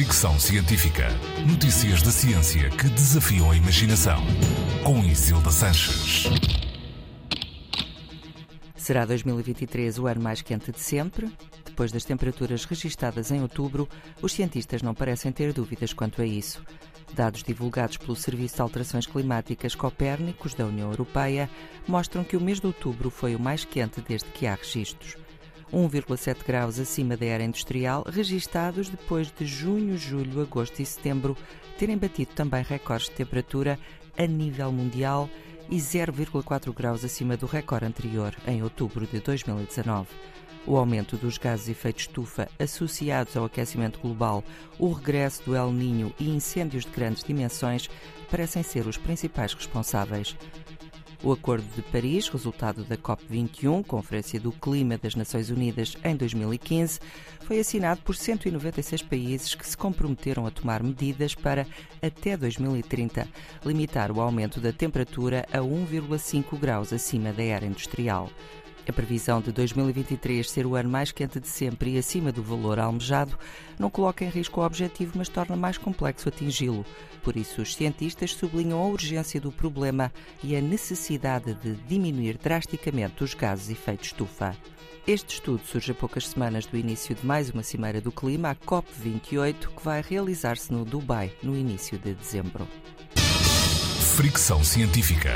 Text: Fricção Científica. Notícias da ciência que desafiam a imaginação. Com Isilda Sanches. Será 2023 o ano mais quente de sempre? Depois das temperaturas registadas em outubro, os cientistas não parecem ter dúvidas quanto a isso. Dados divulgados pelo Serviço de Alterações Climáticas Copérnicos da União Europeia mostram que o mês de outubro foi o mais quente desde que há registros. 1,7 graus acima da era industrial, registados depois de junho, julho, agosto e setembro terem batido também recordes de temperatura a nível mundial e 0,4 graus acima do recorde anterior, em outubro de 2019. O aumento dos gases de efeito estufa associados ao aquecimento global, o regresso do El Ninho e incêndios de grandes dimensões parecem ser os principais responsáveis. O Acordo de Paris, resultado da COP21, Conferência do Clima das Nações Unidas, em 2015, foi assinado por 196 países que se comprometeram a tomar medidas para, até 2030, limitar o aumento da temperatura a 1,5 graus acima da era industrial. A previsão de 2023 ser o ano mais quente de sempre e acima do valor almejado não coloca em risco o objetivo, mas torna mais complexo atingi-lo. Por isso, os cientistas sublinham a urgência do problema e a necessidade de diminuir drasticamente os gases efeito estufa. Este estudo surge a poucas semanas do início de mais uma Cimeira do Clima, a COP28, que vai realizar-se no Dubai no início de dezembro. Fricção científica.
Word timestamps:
Fricção 0.00 0.40
Científica. 0.40 1.08
Notícias 1.46 2.00
da 2.00 2.10
ciência 2.10 2.70
que 2.70 2.88
desafiam 2.88 3.50
a 3.50 3.54
imaginação. 3.54 4.18
Com 4.82 5.04
Isilda 5.04 5.50
Sanches. 5.50 6.24
Será 8.74 9.04
2023 9.04 9.98
o 9.98 10.06
ano 10.06 10.22
mais 10.22 10.40
quente 10.40 10.72
de 10.72 10.80
sempre? 10.80 11.30
Depois 11.66 11.92
das 11.92 12.06
temperaturas 12.06 12.64
registadas 12.64 13.30
em 13.30 13.42
outubro, 13.42 13.86
os 14.22 14.32
cientistas 14.32 14.80
não 14.80 14.94
parecem 14.94 15.30
ter 15.32 15.52
dúvidas 15.52 15.92
quanto 15.92 16.22
a 16.22 16.24
isso. 16.24 16.64
Dados 17.12 17.42
divulgados 17.42 17.98
pelo 17.98 18.16
Serviço 18.16 18.54
de 18.54 18.62
Alterações 18.62 19.04
Climáticas 19.06 19.74
Copérnicos 19.74 20.54
da 20.54 20.64
União 20.64 20.90
Europeia 20.90 21.50
mostram 21.86 22.24
que 22.24 22.38
o 22.38 22.40
mês 22.40 22.58
de 22.58 22.66
outubro 22.66 23.10
foi 23.10 23.36
o 23.36 23.38
mais 23.38 23.66
quente 23.66 24.00
desde 24.00 24.30
que 24.30 24.46
há 24.46 24.54
registros. 24.54 25.18
1,7 25.72 26.44
graus 26.44 26.78
acima 26.78 27.16
da 27.16 27.26
era 27.26 27.44
industrial, 27.44 28.04
registados 28.06 28.88
depois 28.88 29.32
de 29.32 29.46
junho, 29.46 29.96
julho, 29.96 30.42
agosto 30.42 30.80
e 30.80 30.86
setembro 30.86 31.36
terem 31.78 31.96
batido 31.96 32.32
também 32.34 32.62
recordes 32.62 33.08
de 33.08 33.14
temperatura 33.14 33.78
a 34.18 34.26
nível 34.26 34.72
mundial 34.72 35.30
e 35.70 35.76
0,4 35.76 36.74
graus 36.74 37.04
acima 37.04 37.36
do 37.36 37.46
recorde 37.46 37.86
anterior, 37.86 38.34
em 38.46 38.62
outubro 38.62 39.06
de 39.06 39.20
2019. 39.20 40.08
O 40.66 40.76
aumento 40.76 41.16
dos 41.16 41.38
gases 41.38 41.66
de 41.66 41.72
efeito 41.72 42.00
estufa 42.00 42.48
associados 42.58 43.36
ao 43.36 43.44
aquecimento 43.44 43.98
global, 44.00 44.44
o 44.78 44.92
regresso 44.92 45.42
do 45.44 45.56
El 45.56 45.72
Ninho 45.72 46.12
e 46.18 46.28
incêndios 46.28 46.84
de 46.84 46.90
grandes 46.90 47.24
dimensões 47.24 47.88
parecem 48.30 48.62
ser 48.62 48.86
os 48.86 48.98
principais 48.98 49.54
responsáveis. 49.54 50.36
O 51.22 51.32
Acordo 51.32 51.66
de 51.76 51.82
Paris, 51.82 52.28
resultado 52.28 52.82
da 52.82 52.96
COP21, 52.96 53.84
Conferência 53.84 54.40
do 54.40 54.50
Clima 54.52 54.96
das 54.96 55.14
Nações 55.14 55.50
Unidas, 55.50 55.94
em 56.02 56.16
2015, 56.16 56.98
foi 57.42 57.58
assinado 57.58 58.00
por 58.00 58.16
196 58.16 59.02
países 59.02 59.54
que 59.54 59.68
se 59.68 59.76
comprometeram 59.76 60.46
a 60.46 60.50
tomar 60.50 60.82
medidas 60.82 61.34
para, 61.34 61.66
até 62.00 62.38
2030, 62.38 63.28
limitar 63.66 64.10
o 64.10 64.18
aumento 64.18 64.60
da 64.60 64.72
temperatura 64.72 65.46
a 65.52 65.58
1,5 65.58 66.58
graus 66.58 66.90
acima 66.90 67.34
da 67.34 67.42
era 67.42 67.66
industrial. 67.66 68.30
A 68.90 68.92
previsão 68.92 69.40
de 69.40 69.52
2023 69.52 70.50
ser 70.50 70.66
o 70.66 70.74
ano 70.74 70.90
mais 70.90 71.12
quente 71.12 71.38
de 71.38 71.46
sempre 71.46 71.92
e 71.92 71.98
acima 71.98 72.32
do 72.32 72.42
valor 72.42 72.80
almejado 72.80 73.38
não 73.78 73.88
coloca 73.88 74.24
em 74.24 74.28
risco 74.28 74.60
o 74.60 74.66
objetivo, 74.66 75.12
mas 75.14 75.28
torna 75.28 75.54
mais 75.54 75.78
complexo 75.78 76.28
atingi-lo. 76.28 76.84
Por 77.22 77.36
isso, 77.36 77.62
os 77.62 77.76
cientistas 77.76 78.34
sublinham 78.34 78.80
a 78.80 78.86
urgência 78.88 79.40
do 79.40 79.52
problema 79.52 80.12
e 80.42 80.56
a 80.56 80.60
necessidade 80.60 81.54
de 81.54 81.74
diminuir 81.86 82.36
drasticamente 82.36 83.22
os 83.22 83.32
gases 83.32 83.70
efeito 83.70 84.02
estufa. 84.02 84.56
Este 85.06 85.34
estudo 85.34 85.62
surge 85.64 85.92
a 85.92 85.94
poucas 85.94 86.26
semanas 86.26 86.66
do 86.66 86.76
início 86.76 87.14
de 87.14 87.24
mais 87.24 87.48
uma 87.48 87.62
Cimeira 87.62 88.00
do 88.00 88.10
Clima, 88.10 88.50
a 88.50 88.56
COP28, 88.56 89.68
que 89.68 89.84
vai 89.84 90.02
realizar-se 90.02 90.72
no 90.72 90.84
Dubai 90.84 91.32
no 91.44 91.56
início 91.56 91.96
de 91.96 92.12
dezembro. 92.12 92.66
Fricção 94.16 94.64
científica. 94.64 95.30